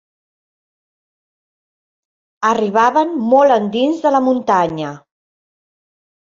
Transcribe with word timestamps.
Arribaven 2.49 3.13
molt 3.35 3.57
endins 3.59 4.01
de 4.07 4.15
la 4.17 4.23
muntanya 4.31 4.97